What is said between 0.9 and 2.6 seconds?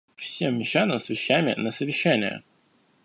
с вещами на совещание